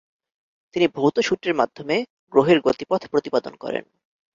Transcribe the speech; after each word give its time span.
তিনি 0.75 0.87
ভৌত 0.87 1.15
সূত্রের 1.19 1.55
মাধ্যমে 1.55 1.95
গ্রহের 2.33 2.59
গতিপথ 2.61 3.01
প্রতিপাদন 3.07 3.53
করেন। 3.55 3.83